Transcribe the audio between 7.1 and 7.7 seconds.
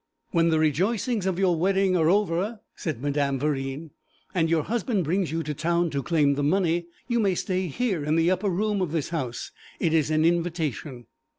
may stay